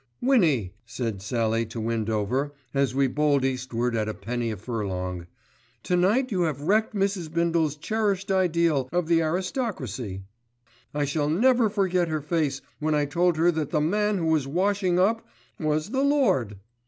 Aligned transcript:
"Winnie," 0.19 0.73
said 0.83 1.21
Sallie 1.21 1.67
to 1.67 1.79
Windover 1.79 2.55
as 2.73 2.95
we 2.95 3.05
bowled 3.05 3.45
eastward 3.45 3.95
at 3.95 4.09
a 4.09 4.15
penny 4.15 4.49
a 4.49 4.57
furlong, 4.57 5.27
"To 5.83 5.95
night 5.95 6.31
you 6.31 6.41
have 6.41 6.61
wrecked 6.63 6.95
Mrs. 6.95 7.31
Bindle's 7.31 7.75
cherished 7.75 8.31
ideal 8.31 8.89
of 8.91 9.07
the 9.07 9.21
aristocracy. 9.21 10.23
I 10.91 11.05
shall 11.05 11.29
never 11.29 11.69
forget 11.69 12.07
her 12.07 12.19
face 12.23 12.61
when 12.79 12.95
I 12.95 13.05
told 13.05 13.37
her 13.37 13.51
that 13.51 13.69
the 13.69 13.79
man 13.79 14.17
who 14.17 14.25
was 14.25 14.47
washing 14.47 14.97
up 14.97 15.23
was 15.59 15.91
the 15.91 16.01
lord! 16.01 16.57